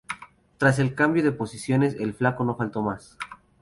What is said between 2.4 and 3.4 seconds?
no faltó más.